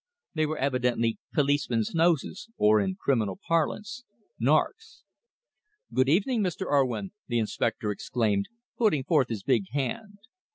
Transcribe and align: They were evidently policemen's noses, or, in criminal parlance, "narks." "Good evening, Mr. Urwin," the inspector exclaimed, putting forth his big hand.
They 0.33 0.47
were 0.47 0.57
evidently 0.57 1.19
policemen's 1.31 1.93
noses, 1.93 2.49
or, 2.57 2.81
in 2.81 2.95
criminal 2.95 3.39
parlance, 3.47 4.03
"narks." 4.41 5.03
"Good 5.93 6.09
evening, 6.09 6.41
Mr. 6.41 6.65
Urwin," 6.65 7.11
the 7.27 7.37
inspector 7.37 7.91
exclaimed, 7.91 8.47
putting 8.79 9.03
forth 9.03 9.29
his 9.29 9.43
big 9.43 9.65
hand. 9.73 10.17